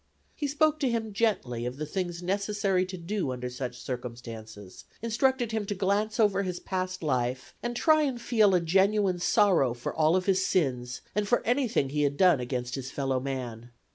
He 0.33 0.47
spoke 0.47 0.79
to 0.79 0.89
him 0.89 1.13
gently 1.13 1.63
of 1.67 1.77
the 1.77 1.85
things 1.85 2.23
necessary 2.23 2.87
to 2.87 2.97
do 2.97 3.29
under 3.31 3.51
such 3.51 3.79
circumstances, 3.79 4.85
instructed 4.99 5.51
him 5.51 5.67
to 5.67 5.75
glance 5.75 6.19
over 6.19 6.41
his 6.41 6.59
past 6.59 7.03
life 7.03 7.53
and 7.61 7.75
try 7.75 8.01
and 8.01 8.19
feel 8.19 8.55
a 8.55 8.61
genuine 8.61 9.19
sorrow 9.19 9.75
for 9.75 9.93
all 9.95 10.15
of 10.15 10.25
his 10.25 10.43
sins 10.43 11.01
and 11.13 11.27
for 11.27 11.45
anything 11.45 11.89
he 11.89 12.01
had 12.01 12.17
done 12.17 12.39
against 12.39 12.73
his 12.73 12.89
fellow 12.89 13.19
man. 13.19 13.69